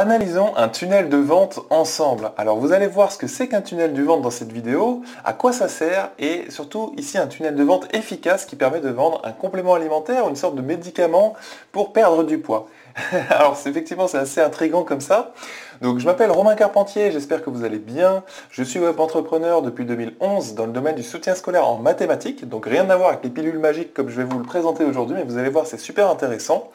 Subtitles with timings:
[0.00, 2.30] Analysons un tunnel de vente ensemble.
[2.36, 5.32] Alors vous allez voir ce que c'est qu'un tunnel de vente dans cette vidéo, à
[5.32, 9.20] quoi ça sert et surtout ici un tunnel de vente efficace qui permet de vendre
[9.24, 11.34] un complément alimentaire une sorte de médicament
[11.72, 12.68] pour perdre du poids.
[13.30, 15.32] Alors effectivement c'est assez intrigant comme ça.
[15.80, 18.22] Donc je m'appelle Romain Carpentier, j'espère que vous allez bien.
[18.52, 22.66] Je suis web entrepreneur depuis 2011 dans le domaine du soutien scolaire en mathématiques, donc
[22.66, 25.24] rien à voir avec les pilules magiques comme je vais vous le présenter aujourd'hui, mais
[25.24, 26.70] vous allez voir c'est super intéressant.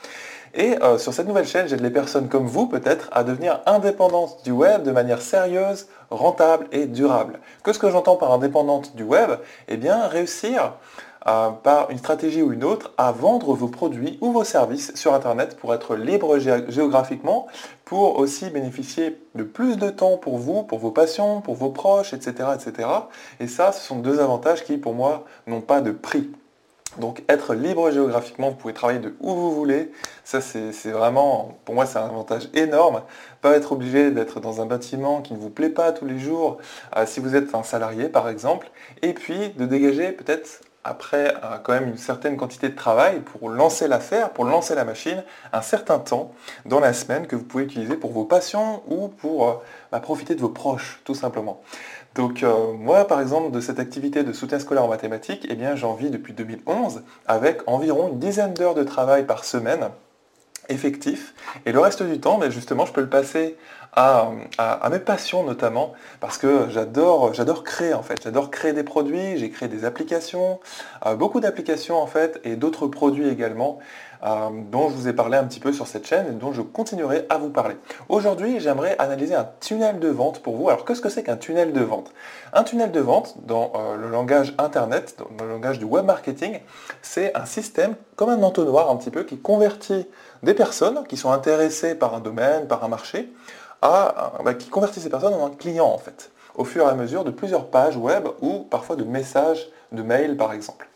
[0.55, 4.43] Et euh, sur cette nouvelle chaîne, j'aide les personnes comme vous peut-être à devenir indépendantes
[4.43, 7.39] du web de manière sérieuse, rentable et durable.
[7.63, 9.31] Que ce que j'entends par indépendante du web
[9.67, 10.73] Eh bien, réussir
[11.25, 15.15] euh, par une stratégie ou une autre à vendre vos produits ou vos services sur
[15.15, 17.47] Internet pour être libre géographiquement,
[17.83, 22.13] pour aussi bénéficier de plus de temps pour vous, pour vos patients, pour vos proches,
[22.13, 22.49] etc.
[22.53, 22.89] etc.
[23.39, 26.29] Et ça, ce sont deux avantages qui, pour moi, n'ont pas de prix.
[26.97, 29.91] Donc être libre géographiquement, vous pouvez travailler de où vous voulez.
[30.23, 33.01] Ça c'est vraiment, pour moi c'est un avantage énorme.
[33.41, 36.57] Pas être obligé d'être dans un bâtiment qui ne vous plaît pas tous les jours,
[36.95, 38.69] euh, si vous êtes un salarié par exemple.
[39.01, 43.49] Et puis de dégager peut-être après euh, quand même une certaine quantité de travail pour
[43.49, 46.33] lancer l'affaire, pour lancer la machine, un certain temps
[46.65, 49.53] dans la semaine que vous pouvez utiliser pour vos patients ou pour euh,
[49.91, 51.61] bah, profiter de vos proches tout simplement.
[52.15, 55.93] Donc euh, moi, par exemple, de cette activité de soutien scolaire en mathématiques, eh j'en
[55.95, 59.89] vis depuis 2011 avec environ une dizaine d'heures de travail par semaine
[60.69, 61.33] effectif.
[61.65, 63.57] Et le reste du temps, mais justement, je peux le passer
[63.95, 68.21] à, mes passions notamment, parce que j'adore, j'adore créer en fait.
[68.23, 70.59] J'adore créer des produits, j'ai créé des applications,
[71.05, 73.79] euh, beaucoup d'applications en fait, et d'autres produits également,
[74.25, 76.61] euh, dont je vous ai parlé un petit peu sur cette chaîne et dont je
[76.61, 77.75] continuerai à vous parler.
[78.09, 80.69] Aujourd'hui, j'aimerais analyser un tunnel de vente pour vous.
[80.69, 82.13] Alors qu'est-ce que c'est qu'un tunnel de vente?
[82.53, 86.59] Un tunnel de vente, dans euh, le langage Internet, dans le langage du web marketing,
[87.01, 90.07] c'est un système comme un entonnoir un petit peu qui convertit
[90.43, 93.31] des personnes qui sont intéressées par un domaine, par un marché,
[93.81, 97.23] bah, qui convertit ces personnes en un client en fait, au fur et à mesure
[97.23, 100.87] de plusieurs pages web ou parfois de messages, de mails par exemple.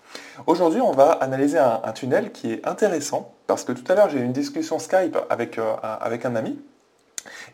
[0.45, 4.19] Aujourd'hui, on va analyser un, tunnel qui est intéressant parce que tout à l'heure j'ai
[4.19, 6.59] eu une discussion Skype avec, euh, avec un ami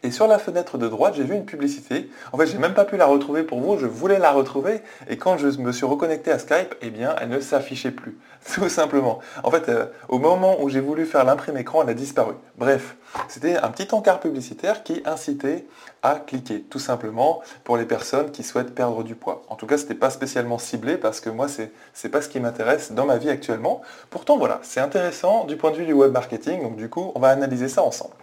[0.03, 2.09] et sur la fenêtre de droite, j'ai vu une publicité.
[2.31, 4.81] En fait, j'ai même pas pu la retrouver pour vous, je voulais la retrouver.
[5.09, 8.17] Et quand je me suis reconnecté à Skype, eh bien, elle ne s'affichait plus.
[8.53, 9.19] Tout simplement.
[9.43, 12.33] En fait, euh, au moment où j'ai voulu faire l'imprime écran, elle a disparu.
[12.57, 12.95] Bref,
[13.27, 15.65] c'était un petit encart publicitaire qui incitait
[16.01, 19.43] à cliquer, tout simplement, pour les personnes qui souhaitent perdre du poids.
[19.47, 22.27] En tout cas, ce n'était pas spécialement ciblé parce que moi, ce n'est pas ce
[22.27, 23.81] qui m'intéresse dans ma vie actuellement.
[24.09, 26.61] Pourtant, voilà, c'est intéressant du point de vue du web marketing.
[26.63, 28.13] Donc, du coup, on va analyser ça ensemble.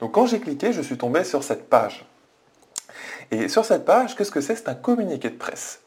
[0.00, 2.06] Donc quand j'ai cliqué, je suis tombé sur cette page.
[3.30, 4.56] Et sur cette page, qu'est-ce que c'est?
[4.56, 5.80] C'est un communiqué de presse.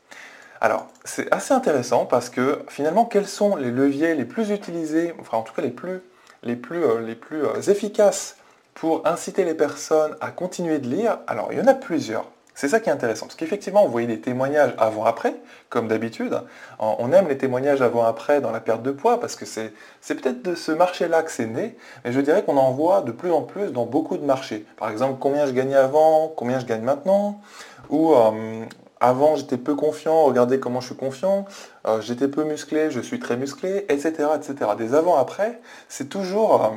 [0.61, 5.37] Alors, c'est assez intéressant parce que finalement, quels sont les leviers les plus utilisés, enfin
[5.37, 6.01] en tout cas les plus,
[6.43, 8.37] les plus, euh, les plus euh, efficaces
[8.73, 11.17] pour inciter les personnes à continuer de lire?
[11.27, 12.29] Alors, il y en a plusieurs.
[12.55, 15.35] C'est ça qui est intéressant, parce qu'effectivement, vous voyez des témoignages avant-après,
[15.69, 16.39] comme d'habitude.
[16.79, 19.73] On aime les témoignages avant-après dans la perte de poids, parce que c'est
[20.07, 21.75] peut-être de ce marché-là que c'est né,
[22.05, 24.65] mais je dirais qu'on en voit de plus en plus dans beaucoup de marchés.
[24.77, 27.41] Par exemple, combien je gagnais avant, combien je gagne maintenant,
[27.89, 28.65] ou euh,
[28.99, 31.45] avant j'étais peu confiant, regardez comment je suis confiant,
[31.87, 34.29] euh, j'étais peu musclé, je suis très musclé, etc.
[34.35, 34.71] etc.
[34.77, 35.59] Des avant-après,
[35.89, 36.69] c'est toujours, euh,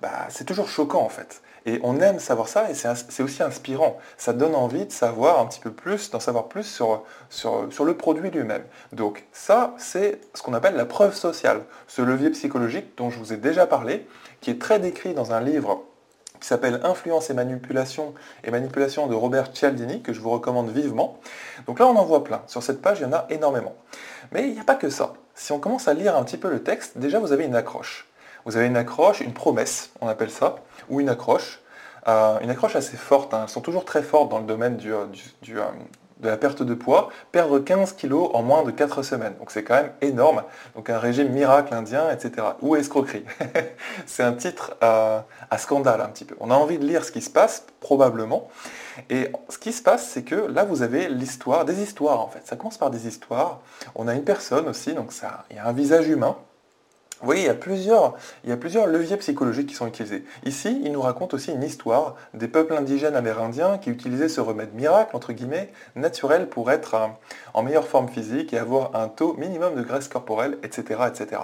[0.00, 1.42] bah, toujours choquant en fait.
[1.66, 3.98] Et on aime savoir ça et c'est aussi inspirant.
[4.16, 7.96] Ça donne envie de savoir un petit peu plus, d'en savoir plus sur, sur, le
[7.96, 8.64] produit lui-même.
[8.92, 13.32] Donc ça, c'est ce qu'on appelle la preuve sociale, ce levier psychologique dont je vous
[13.32, 14.06] ai déjà parlé,
[14.40, 15.84] qui est très décrit dans un livre
[16.40, 21.20] qui s'appelle Influence et manipulation et manipulation de Robert Cialdini, que je vous recommande vivement.
[21.66, 22.42] Donc là, on en voit plein.
[22.48, 23.76] Sur cette page, il y en a énormément.
[24.32, 25.12] Mais il n'y a pas que ça.
[25.36, 28.11] Si on commence à lire un petit peu le texte, déjà, vous avez une accroche.
[28.44, 30.56] Vous avez une accroche, une promesse, on appelle ça,
[30.88, 31.60] ou une accroche.
[32.08, 33.42] Euh, une accroche assez forte, hein.
[33.44, 35.06] elles sont toujours très fortes dans le domaine euh,
[35.50, 35.64] euh,
[36.18, 39.34] de la perte de poids, perdre 15 kg en moins de 4 semaines.
[39.38, 40.42] Donc c'est quand même énorme.
[40.74, 42.48] Donc un régime miracle indien, etc.
[42.60, 43.24] Ou escroquerie.
[44.06, 45.24] c'est un titre à
[45.58, 46.34] scandale un petit peu.
[46.40, 48.48] On a envie de lire ce qui se passe, probablement.
[49.10, 52.46] Et ce qui se passe, c'est que là, vous avez l'histoire, des histoires en fait.
[52.46, 53.60] Ça commence par des histoires.
[53.94, 56.36] On a une personne aussi, donc ça, il y a un visage humain.
[57.22, 60.24] Vous voyez, il y, a plusieurs, il y a plusieurs leviers psychologiques qui sont utilisés.
[60.44, 64.74] Ici, il nous raconte aussi une histoire des peuples indigènes amérindiens qui utilisaient ce remède
[64.74, 66.96] miracle, entre guillemets, naturel pour être
[67.54, 71.02] en meilleure forme physique et avoir un taux minimum de graisse corporelle, etc.
[71.06, 71.42] etc.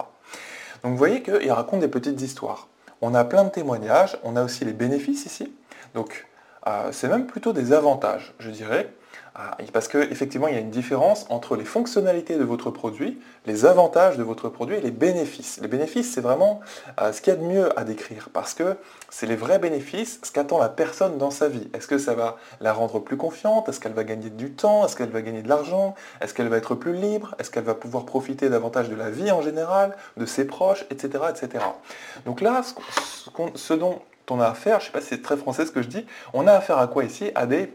[0.83, 2.67] Donc vous voyez qu'il raconte des petites histoires.
[3.01, 5.55] On a plein de témoignages, on a aussi les bénéfices ici.
[5.95, 6.27] Donc
[6.67, 8.91] euh, c'est même plutôt des avantages, je dirais.
[9.41, 13.67] Ah, parce qu'effectivement, il y a une différence entre les fonctionnalités de votre produit, les
[13.67, 15.61] avantages de votre produit et les bénéfices.
[15.63, 16.59] Les bénéfices, c'est vraiment
[17.01, 18.77] euh, ce qu'il y a de mieux à décrire, parce que
[19.11, 21.69] c'est les vrais bénéfices, ce qu'attend la personne dans sa vie.
[21.73, 23.69] Est-ce que ça va la rendre plus confiante?
[23.69, 24.85] Est-ce qu'elle va gagner du temps?
[24.85, 25.95] Est-ce qu'elle va gagner de l'argent?
[26.21, 27.37] Est-ce qu'elle va être plus libre?
[27.39, 31.23] Est-ce qu'elle va pouvoir profiter davantage de la vie en général, de ses proches, etc.
[31.31, 31.65] etc.
[32.27, 32.63] Donc là,
[33.55, 35.83] ce, dont on a affaire, je ne sais pas si c'est très français ce que
[35.83, 37.31] je dis, on a affaire à quoi ici?
[37.37, 37.73] À des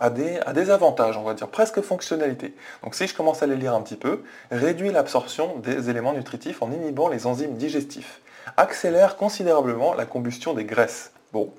[0.00, 2.54] a des, avantages, on va dire, presque fonctionnalités.
[2.84, 6.62] Donc si je commence à les lire un petit peu, réduit l'absorption des éléments nutritifs
[6.62, 8.20] en inhibant les enzymes digestifs,
[8.56, 11.12] accélère considérablement la combustion des graisses.
[11.32, 11.52] Bon,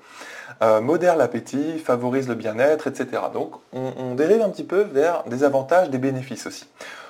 [0.62, 3.22] euh, modère l'appétit, favorise le bien-être, etc.
[3.32, 6.66] Donc on, dérive un petit peu vers des avantages, des bénéfices aussi.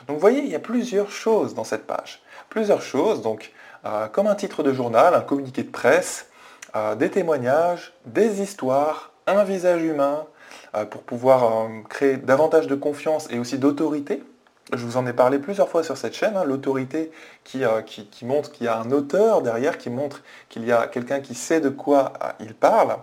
[0.06, 2.22] Donc vous voyez, il y a plusieurs choses dans cette page.
[2.50, 3.52] Plusieurs choses, donc
[3.86, 6.26] euh, comme un titre de journal, un communiqué de presse,
[6.76, 10.26] euh, des témoignages, des histoires, un visage humain,
[10.84, 14.22] pour pouvoir euh, créer davantage de confiance et aussi d'autorité.
[14.72, 17.10] Je vous en ai parlé plusieurs fois sur cette chaîne, hein, l'autorité
[17.56, 21.20] euh, qui, montre qu'il y a un auteur derrière, qui montre qu'il y a quelqu'un
[21.20, 22.96] qui sait de quoi il parle.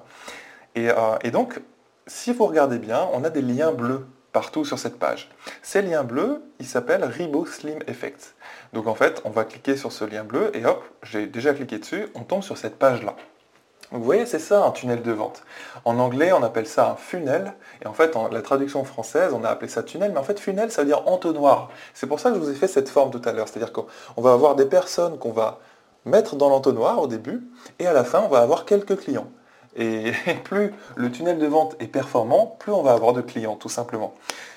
[0.75, 1.59] Et, donc,
[2.05, 5.29] si vous regardez bien, on a des liens bleus partout sur cette page.
[5.63, 8.35] Ces liens bleus, ils s'appellent RiboSlim Effect.
[8.73, 11.79] Donc en fait, on va cliquer sur ce lien bleu et hop, j'ai déjà cliqué
[11.79, 13.15] dessus, on tombe sur cette page-là.
[13.91, 15.43] Vous voyez, c'est ça un tunnel de vente.
[15.85, 17.53] En anglais, on appelle ça un funnel.
[17.81, 20.11] Et en fait, la traduction française, on a appelé ça tunnel.
[20.11, 21.69] Mais en fait, funnel, ça veut dire entonnoir.
[21.93, 23.47] C'est pour ça que je vous ai fait cette forme tout à l'heure.
[23.47, 25.59] C'est-à-dire qu'on va avoir des personnes qu'on va
[26.03, 27.47] mettre dans l'entonnoir au début.
[27.79, 29.29] Et à la fin, on va avoir quelques clients.
[29.77, 30.11] Et
[30.43, 34.13] plus le tunnel de vente est performant, plus on va avoir de clients, tout simplement.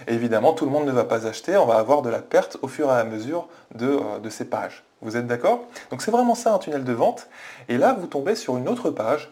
[0.09, 2.69] Évidemment, tout le monde ne va pas acheter, on va avoir de la perte au
[2.69, 4.83] fur et à mesure de, euh, ces pages.
[5.03, 5.65] Vous êtes d'accord?
[5.91, 7.29] Donc c'est vraiment ça un tunnel de vente.
[7.69, 9.31] Et là, vous tombez sur une autre page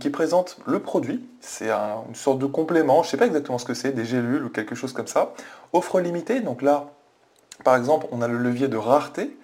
[0.00, 1.26] qui présente le produit.
[1.40, 4.44] C'est une sorte de complément, je ne sais pas exactement ce que c'est, des gélules
[4.44, 5.32] ou quelque chose comme ça.
[5.72, 6.90] Offre limitée, donc là,
[7.64, 9.36] par exemple, on a le levier de rareté.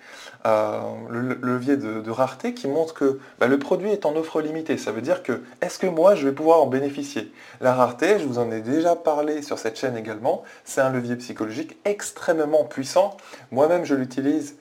[0.46, 0.80] Euh,
[1.10, 4.78] le, levier de, rareté qui montre que bah, le produit est en offre limitée.
[4.78, 7.32] Ça veut dire que est-ce que moi je vais pouvoir en bénéficier?
[7.60, 11.16] La rareté, je vous en ai déjà parlé sur cette chaîne également, c'est un levier
[11.16, 13.16] psychologique extrêmement puissant.
[13.50, 14.56] Moi-même je l'utilise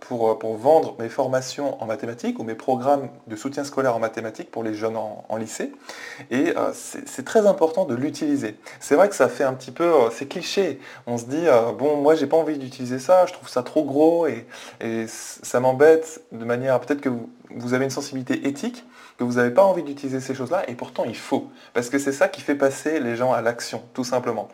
[0.00, 4.50] pour, pour, vendre mes formations en mathématiques ou mes programmes de soutien scolaire en mathématiques
[4.50, 5.72] pour les jeunes en, lycée.
[6.30, 8.56] Et euh, c'est très important de l'utiliser.
[8.80, 10.80] C'est vrai que ça fait un petit peu, euh, c'est cliché.
[11.06, 11.44] On se dit,
[11.78, 14.46] bon, moi j'ai pas envie d'utiliser ça, je trouve ça trop gros et,
[15.08, 17.10] ça m'embête de manière, peut-être que
[17.50, 18.84] vous, avez une sensibilité éthique,
[19.18, 21.50] que vous n'avez pas envie d'utiliser ces choses-là, et pourtant il faut.
[21.74, 24.48] Parce que c'est ça qui fait passer les gens à l'action, tout simplement.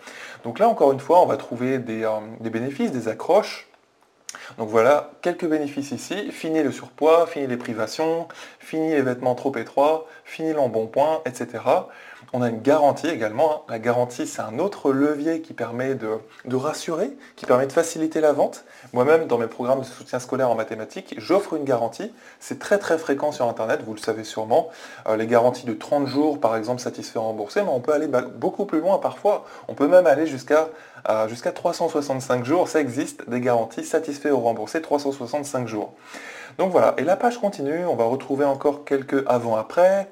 [0.44, 2.06] Donc là, encore une fois, on va trouver des
[2.40, 3.68] bénéfices, des accroches
[4.58, 6.30] donc voilà, quelques bénéfices ici.
[6.30, 11.62] Fini le surpoids, fini les privations, fini les vêtements trop étroits, fini l'embonpoint, etc.
[12.34, 13.52] On a une garantie également.
[13.52, 13.60] Hein.
[13.68, 18.32] La garantie, c'est un autre levier qui permet de, rassurer, qui permet de faciliter la
[18.32, 18.64] vente.
[18.94, 22.10] Moi-même, dans mes programmes de soutien scolaire en mathématiques, j'offre une garantie.
[22.40, 24.70] C'est très très fréquent sur Internet, vous le savez sûrement.
[25.08, 28.64] Euh, les garanties de 30 jours, par exemple, satisfaits remboursés, mais on peut aller beaucoup
[28.64, 29.44] plus loin parfois.
[29.68, 30.68] On peut même aller jusqu'à
[31.26, 32.68] jusqu'à 365 jours.
[32.68, 35.92] Ça existe, des garanties satisfaits ou remboursés 365 jours.
[36.58, 40.08] Donc voilà, et la page continue, on va retrouver encore quelques avant-après.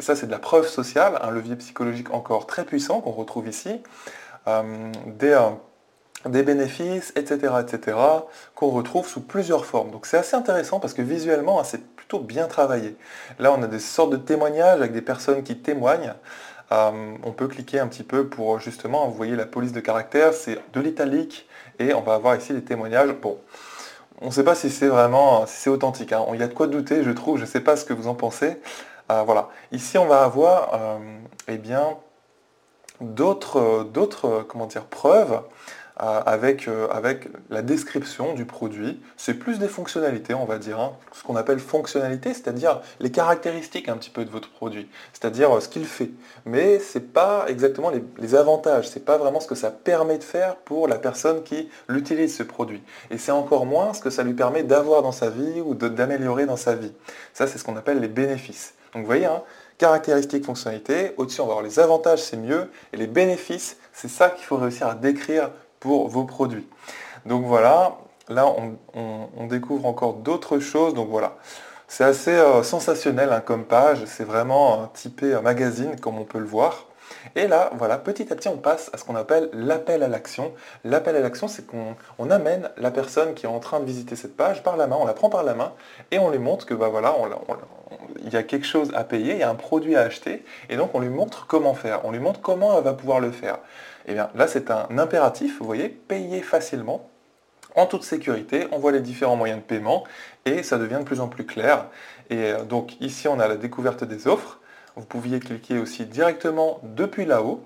[0.00, 3.82] Ça, c'est de la preuve sociale, un levier psychologique encore très puissant qu'on retrouve ici.
[4.48, 4.92] Euh,
[5.22, 5.50] euh,
[6.24, 7.96] des, bénéfices, etc., etc.,
[8.54, 9.90] qu'on retrouve sous plusieurs formes.
[9.90, 12.96] Donc c'est assez intéressant parce que visuellement, hein, c'est plutôt bien travaillé.
[13.38, 16.14] Là, on a des sortes de témoignages avec des personnes qui témoignent.
[16.72, 20.32] Euh, on peut cliquer un petit peu pour justement, vous voyez la police de caractère,
[20.32, 23.12] c'est de l'italique, et on va avoir ici des témoignages.
[23.12, 23.38] Bon,
[24.20, 26.12] on ne sait pas si c'est vraiment, si c'est authentique.
[26.12, 26.24] Hein.
[26.32, 27.36] Il y a de quoi douter, je trouve.
[27.36, 28.56] Je ne sais pas ce que vous en pensez.
[29.10, 29.48] Euh, voilà.
[29.72, 30.98] Ici, on va avoir, euh,
[31.48, 31.96] eh bien,
[33.00, 34.44] d'autres, d'autres,
[34.90, 35.42] preuves
[36.02, 36.68] euh, avec,
[37.50, 39.00] la description du produit.
[39.16, 40.92] C'est plus des fonctionnalités, on va dire, hein.
[41.12, 45.68] ce qu'on appelle fonctionnalité, c'est-à-dire les caractéristiques un petit peu de votre produit, c'est-à-dire ce
[45.68, 46.10] qu'il fait.
[46.44, 49.70] Mais ce n'est pas exactement les, les avantages, ce n'est pas vraiment ce que ça
[49.70, 52.82] permet de faire pour la personne qui l'utilise ce produit.
[53.10, 56.44] Et c'est encore moins ce que ça lui permet d'avoir dans sa vie ou d'améliorer
[56.44, 56.92] dans sa vie.
[57.32, 58.74] Ça, c'est ce qu'on appelle les bénéfices.
[58.96, 59.42] Donc vous voyez, hein,
[59.76, 64.30] caractéristiques, fonctionnalités, au-dessus on va avoir les avantages, c'est mieux, et les bénéfices, c'est ça
[64.30, 65.50] qu'il faut réussir à décrire
[65.80, 66.66] pour vos produits.
[67.26, 67.98] Donc voilà,
[68.30, 68.46] là
[68.94, 70.94] on, découvre encore d'autres choses.
[70.94, 71.36] Donc voilà,
[71.88, 76.46] C'est assez euh, sensationnel hein, comme page, c'est vraiment typé magazine comme on peut le
[76.46, 76.86] voir.
[77.34, 80.52] Et là, voilà, petit à petit, on passe à ce qu'on appelle l'appel à l'action.
[80.84, 84.36] L'appel à l'action, c'est qu'on amène la personne qui est en train de visiter cette
[84.36, 85.72] page par la main, on la prend par la main
[86.10, 87.14] et on lui montre que bah voilà,
[88.24, 90.76] il y a quelque chose à payer, il y a un produit à acheter, et
[90.76, 93.56] donc on lui montre comment faire, on lui montre comment elle va pouvoir le faire.
[94.06, 97.08] Et eh bien là, c'est un impératif, vous voyez, payer facilement
[97.76, 100.04] en toute sécurité, on voit les différents moyens de paiement
[100.46, 101.86] et ça devient de plus en plus clair.
[102.30, 104.58] Et euh, donc ici, on a la découverte des offres.
[104.96, 107.62] Vous pouviez cliquer aussi directement depuis là-haut.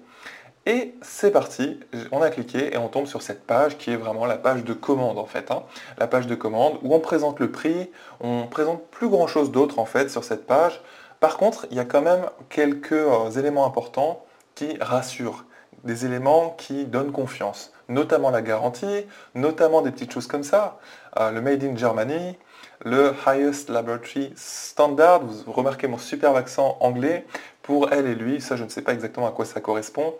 [0.67, 1.81] Et c'est parti,
[2.13, 4.75] on a cliqué et on tombe sur cette page qui est vraiment la page de
[4.75, 5.51] commande en fait.
[5.51, 5.63] Hein.
[5.97, 9.79] La page de commande où on présente le prix, on présente plus grand chose d'autre
[9.79, 10.83] en fait sur cette page.
[11.21, 15.45] Par contre, il y a quand même quelques euh, éléments importants qui rassurent,
[15.85, 20.79] des éléments qui donnent confiance, notamment la garantie, notamment des petites choses comme ça,
[21.19, 22.39] euh, le Made in Germany,
[22.85, 25.25] le Highest Laboratory Standard.
[25.25, 27.27] Vous remarquez mon super accent anglais.
[27.63, 30.15] Pour elle et lui, ça je ne sais pas exactement à quoi ça correspond.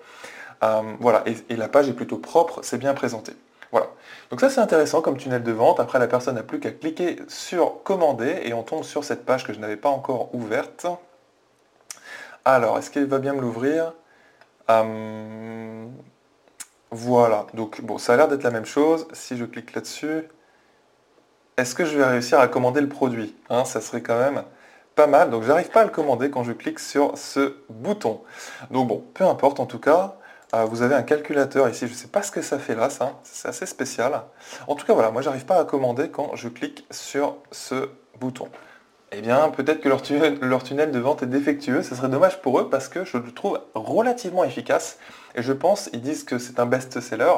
[0.63, 3.33] Euh, voilà, et, la page est plutôt propre, c'est bien présenté.
[3.73, 3.89] Voilà.
[4.31, 5.81] Donc ça c'est intéressant comme tunnel de vente.
[5.81, 9.47] Après la personne n'a plus qu'à cliquer sur commander et on tombe sur cette page
[9.47, 10.87] que je n'avais pas encore ouverte.
[12.45, 13.93] Alors, est-ce qu'elle va bien me l'ouvrir?
[14.71, 15.87] Euh,
[16.91, 19.07] Voilà, donc bon, ça a l'air d'être la même chose.
[19.13, 20.25] Si je clique là-dessus,
[21.57, 24.43] est-ce que je vais réussir à commander le produit hein, Ça serait quand même
[24.95, 25.31] pas mal.
[25.31, 28.21] Donc j'arrive pas à le commander quand je clique sur ce bouton.
[28.71, 30.17] Donc bon, peu importe en tout cas.
[30.53, 32.91] Euh, vous avez un calculateur ici, je ne sais pas ce que ça fait là,
[32.91, 34.21] ça, c'est assez spécial.
[34.67, 37.89] En tout cas voilà, moi j'arrive pas à commander quand je clique sur ce
[38.19, 38.49] bouton
[39.13, 41.83] eh bien, peut-être que leur tunnel, de vente est défectueux.
[41.83, 44.99] Ce serait dommage pour eux parce que je le trouve relativement efficace.
[45.35, 47.33] Et je pense, ils disent que c'est un best-seller.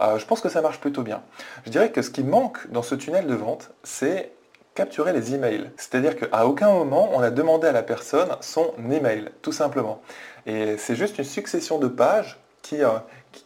[0.00, 1.22] Euh, je pense que ça marche plutôt bien.
[1.64, 4.32] Je dirais que ce qui manque dans ce tunnel de vente, c'est
[4.74, 5.70] capturer les emails.
[5.76, 10.00] C'est-à-dire qu'à aucun moment, on a demandé à la personne son email, tout simplement.
[10.46, 12.90] Et c'est juste une succession de pages qui, euh,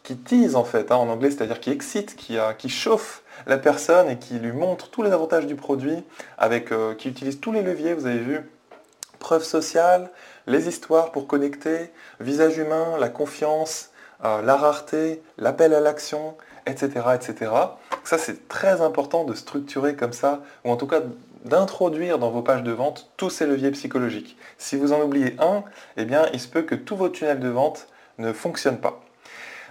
[0.03, 3.57] qui, tease en fait, hein, en anglais, c'est-à-dire qui excite, qui, euh, qui chauffe la
[3.57, 6.03] personne et qui lui montre tous les avantages du produit,
[6.37, 8.49] avec, qui utilise tous les leviers, vous avez vu,
[9.19, 10.09] preuve sociale,
[10.47, 13.91] les histoires pour connecter, visage humain, la confiance,
[14.23, 16.35] euh, la rareté, l'appel à l'action,
[16.65, 17.51] etc., etc.
[18.03, 21.01] Ça, c'est très important de structurer comme ça, ou en tout cas
[21.43, 24.35] d'introduire dans vos pages de vente tous ces leviers psychologiques.
[24.57, 25.63] Si vous en oubliez un,
[25.95, 27.87] eh bien, il se peut que tous vos tunnels de vente
[28.17, 29.01] ne fonctionnent pas.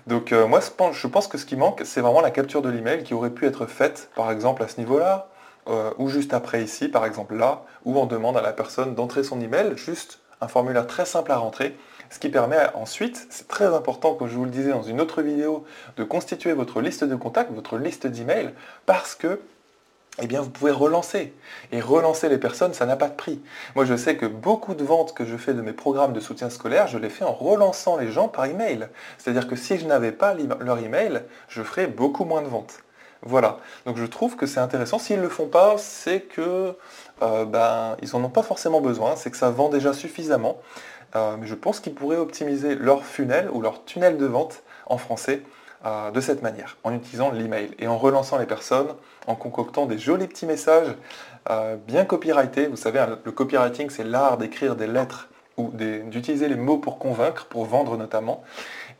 [0.06, 3.02] Donc euh, moi, je pense que ce qui manque, c'est vraiment la capture de l'email
[3.02, 5.28] qui aurait pu être faite, par exemple, à ce niveau-là,
[5.66, 9.24] euh, ou juste après ici, par exemple là, où on demande à la personne d'entrer
[9.24, 11.76] son email, juste un formulaire très simple à rentrer,
[12.10, 15.22] ce qui permet ensuite, c'est très important, comme je vous le disais dans une autre
[15.22, 15.64] vidéo,
[15.96, 18.54] de constituer votre liste de contacts, votre liste d'emails,
[18.86, 19.40] parce que
[20.22, 21.32] eh bien vous pouvez relancer.
[21.72, 23.42] Et relancer les personnes, ça n'a pas de prix.
[23.74, 26.50] Moi je sais que beaucoup de ventes que je fais de mes programmes de soutien
[26.50, 28.86] scolaire, je les fais en relançant les gens par email.
[29.18, 32.83] C'est-à-dire que si je n'avais pas leur email, je ferais beaucoup moins de ventes.
[33.24, 33.58] Voilà.
[33.86, 34.98] Donc je trouve que c'est intéressant.
[34.98, 36.74] S'ils ne le font pas, c'est que
[37.22, 40.58] euh, ben, ils n'en ont pas forcément besoin, c'est que ça vend déjà suffisamment.
[41.16, 44.98] Euh, mais je pense qu'ils pourraient optimiser leur funnel ou leur tunnel de vente en
[44.98, 45.42] français
[45.86, 48.88] euh, de cette manière, en utilisant l'email et en relançant les personnes,
[49.26, 50.94] en concoctant des jolis petits messages
[51.86, 52.68] bien copyrightés.
[52.68, 56.98] Vous savez, hein, le copywriting, c'est l'art d'écrire des lettres ou d'utiliser les mots pour
[56.98, 58.42] convaincre, pour vendre notamment.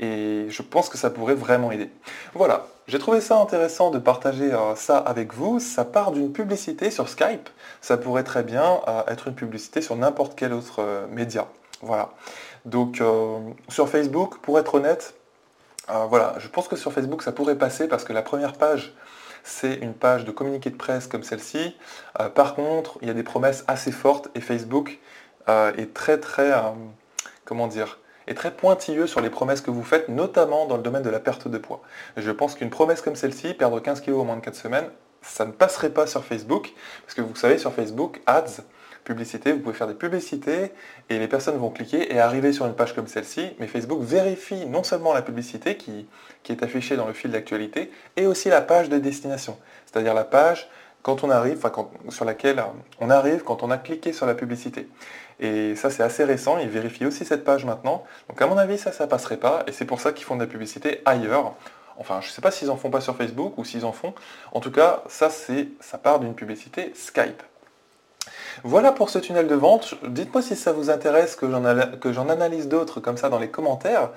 [0.01, 1.91] Et je pense que ça pourrait vraiment aider.
[2.35, 5.61] Voilà, j'ai trouvé ça intéressant de partager euh, ça avec vous.
[5.61, 7.49] Ça part d'une publicité sur Skype.
[7.81, 11.47] Ça pourrait très bien être une publicité sur n'importe quel autre média.
[11.83, 12.11] Voilà.
[12.65, 13.03] Donc
[13.69, 15.15] sur Facebook, pour être honnête,
[15.91, 18.95] euh, voilà, je pense que sur Facebook ça pourrait passer parce que la première page
[19.47, 21.77] c'est une page de communiqué de presse comme celle-ci.
[22.19, 24.99] Euh, par contre, il y a des promesses assez fortes et Facebook
[25.49, 26.53] euh, est très très
[27.45, 31.03] comment dire est très pointilleux sur les promesses que vous faites, notamment dans le domaine
[31.03, 31.83] de la perte de poids.
[32.17, 34.87] Je pense qu'une promesse comme celle-ci, perdre 15 kg en moins de 4 semaines,
[35.23, 36.73] ça ne passerait pas sur Facebook,
[37.05, 38.63] parce que vous savez, sur Facebook, Ads,
[39.05, 40.73] publicité, vous pouvez faire des publicités
[41.11, 44.67] et les personnes vont cliquer et arriver sur une page comme celle-ci, mais Facebook vérifie
[44.67, 46.07] non seulement la publicité qui,
[46.49, 50.69] est affichée dans le fil d'actualité, et aussi la page de destination, c'est-à-dire la page
[51.05, 51.61] quand on arrive,
[52.09, 52.65] sur laquelle
[52.99, 54.89] on arrive quand on a cliqué sur la publicité.
[55.39, 58.05] Et ça c'est assez récent, ils vérifient aussi cette page maintenant.
[58.29, 60.41] Donc à mon avis ça ça passerait pas, et c'est pour ça qu'ils font de
[60.41, 61.55] la publicité ailleurs.
[61.97, 64.15] Enfin, je ne sais pas s'ils en font pas sur Facebook ou s'ils en font.
[64.53, 67.41] En tout cas, ça, c'est, ça part d'une publicité Skype.
[68.63, 69.95] Voilà pour ce tunnel de vente.
[70.07, 71.51] Dites-moi si ça vous intéresse que
[72.13, 74.11] j'en analyse d'autres comme ça dans les commentaires.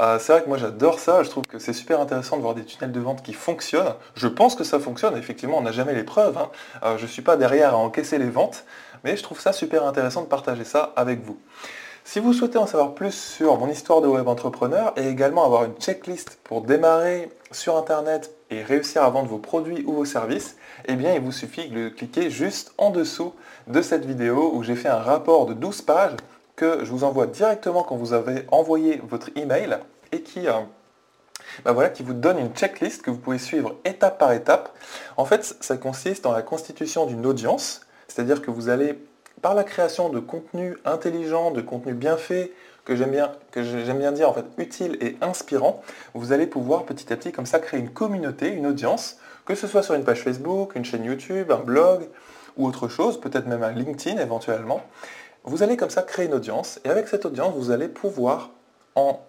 [0.00, 2.54] Euh, c'est vrai que moi j'adore ça, je trouve que c'est super intéressant de voir
[2.54, 3.94] des tunnels de vente qui fonctionnent.
[4.14, 6.38] Je pense que ça fonctionne, effectivement on n'a jamais les preuves.
[6.38, 6.48] Hein.
[6.84, 8.64] Euh, je ne suis pas derrière à encaisser les ventes,
[9.04, 11.38] mais je trouve ça super intéressant de partager ça avec vous.
[12.04, 15.64] Si vous souhaitez en savoir plus sur mon histoire de web entrepreneur et également avoir
[15.64, 20.56] une checklist pour démarrer sur Internet et réussir à vendre vos produits ou vos services,
[20.86, 23.34] eh bien il vous suffit de cliquer juste en dessous
[23.68, 26.16] de cette vidéo où j'ai fait un rapport de 12 pages
[26.56, 29.78] que je vous envoie directement quand vous avez envoyé votre email
[30.10, 30.52] et qui, euh,
[31.64, 34.74] bah voilà, qui vous donne une checklist que vous pouvez suivre étape par étape.
[35.16, 38.98] En fait, ça consiste dans la constitution d'une audience, c'est-à-dire que vous allez
[39.42, 42.52] par la création de contenu intelligent, de contenu bien fait,
[42.84, 45.82] que j'aime bien, dire en fait utile et inspirant,
[46.14, 49.66] vous allez pouvoir petit à petit comme ça créer une communauté, une audience, que ce
[49.66, 52.08] soit sur une page Facebook, une chaîne YouTube, un blog
[52.56, 54.80] ou autre chose, peut-être même un LinkedIn éventuellement.
[55.44, 58.50] Vous allez comme ça créer une audience et avec cette audience, vous allez pouvoir
[58.96, 59.20] en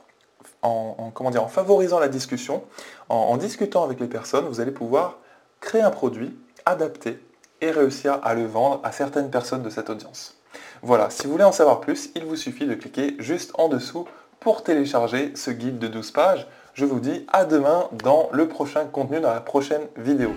[1.50, 2.64] favorisant la discussion,
[3.10, 5.20] en discutant avec les personnes, vous allez pouvoir
[5.60, 7.20] créer un produit adapté
[7.62, 10.36] et réussir à le vendre à certaines personnes de cette audience.
[10.82, 14.08] Voilà, si vous voulez en savoir plus, il vous suffit de cliquer juste en dessous
[14.40, 16.48] pour télécharger ce guide de 12 pages.
[16.74, 20.34] Je vous dis à demain dans le prochain contenu, dans la prochaine vidéo.